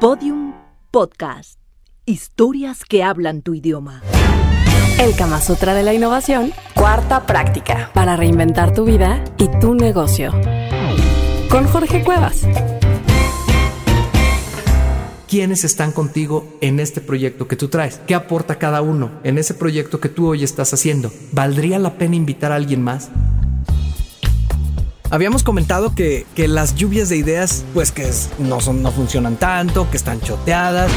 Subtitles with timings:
[0.00, 0.52] Podium
[0.90, 1.58] Podcast.
[2.04, 4.02] Historias que hablan tu idioma.
[5.00, 10.32] El Kama Sutra de la Innovación, cuarta práctica para reinventar tu vida y tu negocio.
[11.48, 12.42] Con Jorge Cuevas.
[15.26, 17.98] ¿Quiénes están contigo en este proyecto que tú traes?
[18.06, 21.10] ¿Qué aporta cada uno en ese proyecto que tú hoy estás haciendo?
[21.32, 23.10] ¿Valdría la pena invitar a alguien más?
[25.10, 29.88] Habíamos comentado que, que las lluvias de ideas, pues que no, son, no funcionan tanto,
[29.90, 30.90] que están choteadas.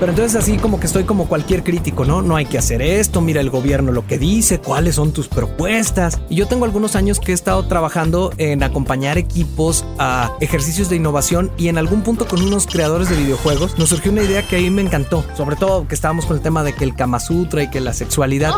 [0.00, 2.22] Pero entonces así como que estoy como cualquier crítico, ¿no?
[2.22, 6.18] No hay que hacer esto, mira el gobierno lo que dice, cuáles son tus propuestas.
[6.30, 10.96] Y yo tengo algunos años que he estado trabajando en acompañar equipos a ejercicios de
[10.96, 14.56] innovación y en algún punto con unos creadores de videojuegos nos surgió una idea que
[14.56, 17.62] ahí me encantó, sobre todo que estábamos con el tema de que el Kama Sutra
[17.62, 18.52] y que la sexualidad.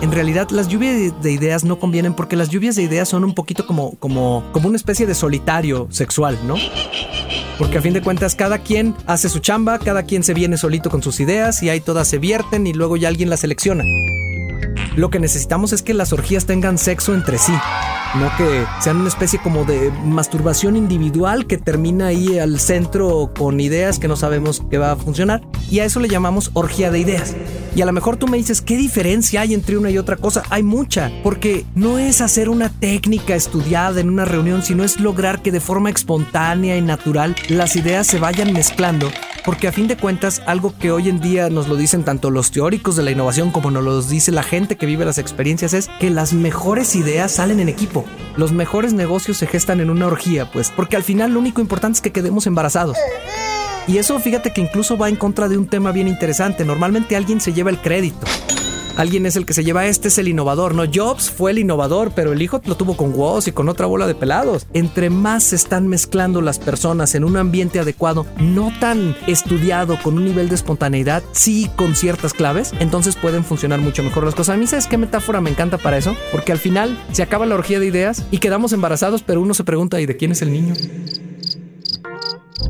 [0.00, 3.22] En realidad las lluvias de, de ideas no convienen porque las lluvias de ideas son
[3.22, 6.54] un poquito como, como, como una especie de solitario sexual, ¿no?
[7.58, 10.90] Porque a fin de cuentas cada quien hace su chamba, cada quien se viene solito
[10.90, 13.84] con sus ideas y ahí todas se vierten y luego ya alguien las selecciona.
[14.96, 17.52] Lo que necesitamos es que las orgías tengan sexo entre sí,
[18.14, 23.60] no que sean una especie como de masturbación individual que termina ahí al centro con
[23.60, 25.42] ideas que no sabemos que va a funcionar.
[25.70, 27.34] Y a eso le llamamos orgía de ideas.
[27.76, 30.42] Y a lo mejor tú me dices, ¿qué diferencia hay entre una y otra cosa?
[30.48, 35.42] Hay mucha, porque no es hacer una técnica estudiada en una reunión, sino es lograr
[35.42, 39.10] que de forma espontánea y natural las ideas se vayan mezclando
[39.46, 42.50] porque a fin de cuentas, algo que hoy en día nos lo dicen tanto los
[42.50, 45.88] teóricos de la innovación como nos lo dice la gente que vive las experiencias es
[46.00, 48.04] que las mejores ideas salen en equipo.
[48.36, 51.98] Los mejores negocios se gestan en una orgía, pues, porque al final lo único importante
[51.98, 52.96] es que quedemos embarazados.
[53.88, 56.64] Y eso fíjate que incluso va en contra de un tema bien interesante.
[56.64, 58.26] Normalmente alguien se lleva el crédito.
[58.96, 60.84] Alguien es el que se lleva, este es el innovador, ¿no?
[60.92, 64.06] Jobs fue el innovador, pero el hijo lo tuvo con Woz y con otra bola
[64.06, 64.66] de pelados.
[64.72, 70.16] Entre más se están mezclando las personas en un ambiente adecuado, no tan estudiado, con
[70.16, 74.54] un nivel de espontaneidad, sí con ciertas claves, entonces pueden funcionar mucho mejor las cosas.
[74.54, 76.16] A mí, ¿sabes qué metáfora me encanta para eso?
[76.32, 79.64] Porque al final se acaba la orgía de ideas y quedamos embarazados, pero uno se
[79.64, 80.72] pregunta, ¿y de quién es el niño?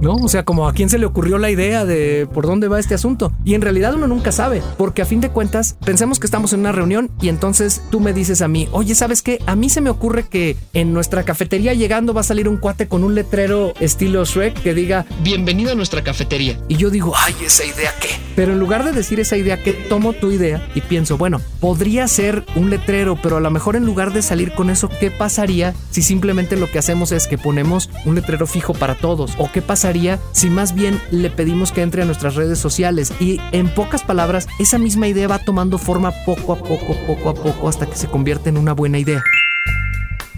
[0.00, 0.14] ¿No?
[0.14, 2.94] O sea, como a quién se le ocurrió la idea de por dónde va este
[2.94, 3.32] asunto.
[3.44, 6.60] Y en realidad uno nunca sabe, porque a fin de cuentas pensemos que estamos en
[6.60, 9.40] una reunión y entonces tú me dices a mí, oye, ¿sabes qué?
[9.46, 12.88] A mí se me ocurre que en nuestra cafetería llegando va a salir un cuate
[12.88, 16.58] con un letrero estilo Shrek que diga, bienvenido a nuestra cafetería.
[16.68, 18.08] Y yo digo, ay, esa idea qué.
[18.36, 22.06] Pero en lugar de decir esa idea, que tomo tu idea y pienso, bueno, podría
[22.06, 25.74] ser un letrero, pero a lo mejor en lugar de salir con eso, ¿qué pasaría
[25.90, 29.32] si simplemente lo que hacemos es que ponemos un letrero fijo para todos?
[29.38, 29.87] ¿O qué pasaría
[30.32, 33.12] si más bien le pedimos que entre a nuestras redes sociales?
[33.20, 37.34] Y en pocas palabras, esa misma idea va tomando forma poco a poco, poco a
[37.34, 39.22] poco, hasta que se convierte en una buena idea.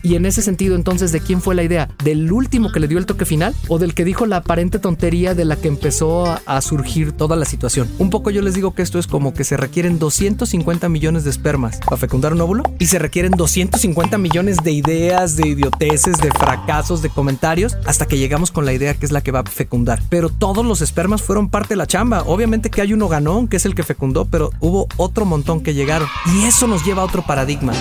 [0.03, 1.89] Y en ese sentido, entonces, ¿de quién fue la idea?
[2.03, 3.55] ¿Del último que le dio el toque final?
[3.69, 7.45] ¿O del que dijo la aparente tontería de la que empezó a, surgir toda la
[7.45, 7.89] situación?
[7.99, 11.31] Un poco yo les digo que esto es como que se requieren 250 millones de
[11.31, 16.31] espermas para fecundar un óvulo y se requieren 250 millones de ideas, de idioteces, de
[16.31, 19.45] fracasos, de comentarios, hasta que llegamos con la idea que es la que va a
[19.45, 20.03] fecundar.
[20.09, 22.23] Pero todos los espermas fueron parte de la chamba.
[22.27, 25.75] Obviamente que hay uno ganón, que es el que fecundó, pero hubo otro montón que
[25.75, 26.09] llegaron.
[26.35, 27.73] Y eso nos lleva a otro paradigma.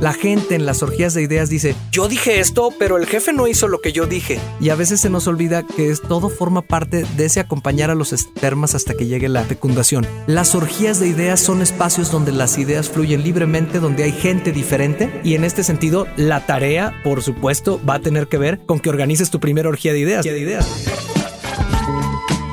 [0.00, 3.48] La gente en las orgías de ideas dice, yo dije esto, pero el jefe no
[3.48, 4.38] hizo lo que yo dije.
[4.60, 7.96] Y a veces se nos olvida que es, todo forma parte de ese acompañar a
[7.96, 10.06] los espermas hasta que llegue la fecundación.
[10.28, 15.20] Las orgías de ideas son espacios donde las ideas fluyen libremente, donde hay gente diferente.
[15.24, 18.90] Y en este sentido, la tarea, por supuesto, va a tener que ver con que
[18.90, 20.24] organices tu primera orgía de ideas.
[20.24, 21.17] De ideas.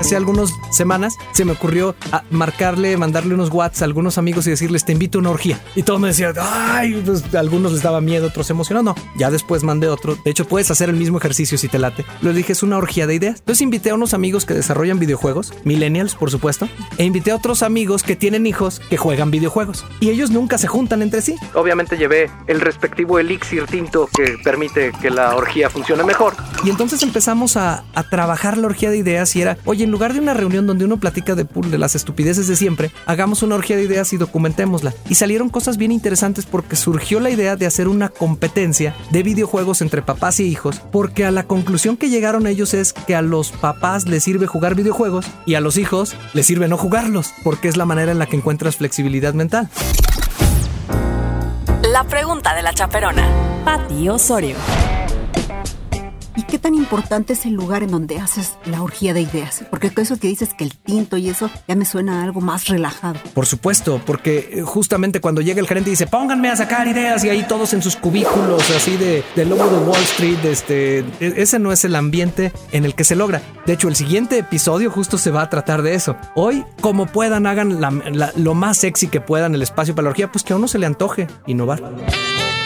[0.06, 4.52] Hace algunas semanas se me ocurrió a marcarle, mandarle unos WhatsApp a algunos amigos y
[4.52, 5.60] decirles, te invito a una orgía.
[5.76, 8.86] Y todos me decían, ay, pues a algunos les daba miedo, otros se emocionaron.
[8.86, 10.16] No, ya después mandé otro.
[10.24, 12.06] De hecho, puedes hacer el mismo ejercicio si te late.
[12.22, 13.40] Les dije, es una orgía de ideas.
[13.40, 17.64] Entonces invité a unos amigos que desarrollan videojuegos, millennials, por supuesto, e invité a otros
[17.64, 19.86] amigos que tienen hijos que juegan videojuegos.
[20.02, 21.36] Y ellos nunca se juntan entre sí.
[21.56, 26.36] Obviamente llevé el respectivo elixir tinto que permite que la orgía funcione mejor.
[26.64, 30.20] Y entonces empezamos a, a trabajar la orgía de ideas y era, oye, lugar de
[30.20, 33.84] una reunión donde uno platica de, de las estupideces de siempre, hagamos una orgía de
[33.84, 34.94] ideas y documentémosla.
[35.08, 39.82] Y salieron cosas bien interesantes porque surgió la idea de hacer una competencia de videojuegos
[39.82, 43.54] entre papás y hijos, porque a la conclusión que llegaron ellos es que a los
[43.54, 47.78] papás les sirve jugar videojuegos y a los hijos les sirve no jugarlos, porque es
[47.78, 49.70] la manera en la que encuentras flexibilidad mental.
[51.84, 53.26] La pregunta de la chaperona.
[53.64, 54.58] Pati Osorio.
[56.38, 59.64] ¿Y qué tan importante es el lugar en donde haces la orgía de ideas?
[59.70, 63.20] Porque eso que dices que el tinto y eso ya me suena algo más relajado.
[63.34, 67.24] Por supuesto, porque eh, justamente cuando llega el gerente y dice, pónganme a sacar ideas
[67.24, 71.34] y ahí todos en sus cubículos, así de, del lobo de Wall Street, este, e,
[71.38, 73.42] ese no es el ambiente en el que se logra.
[73.66, 76.18] De hecho, el siguiente episodio justo se va a tratar de eso.
[76.36, 77.80] Hoy, como puedan, hagan
[78.36, 80.80] lo más sexy que puedan el espacio para la orgía, pues que a uno se
[80.80, 81.82] le antoje innovar.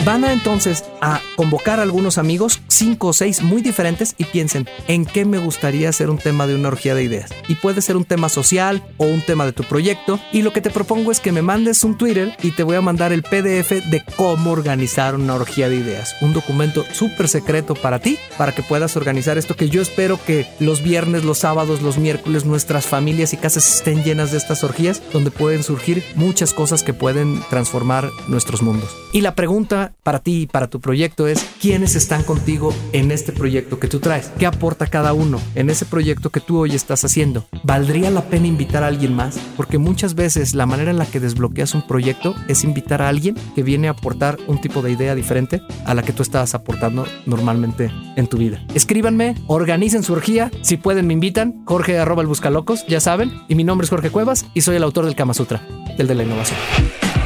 [0.06, 4.68] Van a entonces a convocar a algunos amigos, cinco o seis muy diferentes, y piensen
[4.88, 7.32] en qué me gustaría hacer un tema de una orgía de ideas.
[7.48, 10.20] Y puede ser un tema social o un tema de tu proyecto.
[10.32, 12.82] Y lo que te propongo es que me mandes un Twitter y te voy a
[12.82, 16.16] mandar el PDF de cómo organizar una orgía de ideas.
[16.22, 20.48] Un documento súper secreto para ti, para que puedas organizar esto que yo espero que
[20.60, 25.02] los viernes, los sábados, los miércoles nuestras familias y casas estén llenas de estas orgías
[25.12, 28.96] donde pueden surgir muchas cosas que pueden transformar nuestros mundos.
[29.12, 33.32] Y la pregunta para ti y para tu proyecto es quiénes están contigo en este
[33.32, 37.04] proyecto que tú traes, qué aporta cada uno en ese proyecto que tú hoy estás
[37.06, 37.46] haciendo.
[37.64, 39.40] ¿Valdría la pena invitar a alguien más?
[39.58, 43.36] Porque muchas veces la manera en la que desbloqueas un proyecto es invitar a alguien
[43.56, 47.06] que viene a aportar un tipo de idea diferente a la que tú estás aportando
[47.26, 48.64] normalmente en tu vida.
[48.74, 53.56] Escríbanme, organicen su orgía, si pueden me invitan, Jorge arroba el buscalocos, ya saben, y
[53.56, 55.62] mi nombre es Jorge Cuevas y soy el autor del Kama Sutra,
[55.98, 56.58] el de la innovación.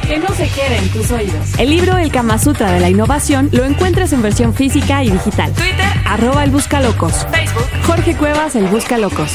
[0.06, 1.58] Que no se quede en tus oídos.
[1.58, 5.52] El libro El Kama Sutra de la Innovación lo encuentras en versión física y digital.
[5.52, 7.26] Twitter, arroba el Buscalocos.
[7.30, 9.32] Facebook, Jorge Cuevas, el Buscalocos.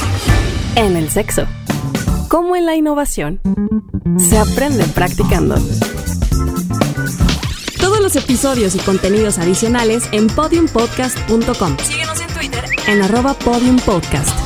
[0.76, 1.46] En el sexo.
[2.28, 3.40] Como en la innovación,
[4.18, 5.56] se aprende practicando.
[7.80, 11.76] Todos los episodios y contenidos adicionales en podiumpodcast.com.
[11.78, 14.38] Síguenos en Twitter en arroba podiumpodcast.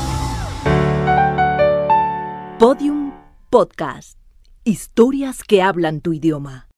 [2.59, 3.12] Podium
[3.50, 4.24] Podcast.
[4.67, 6.69] Historias que hablan tu idioma.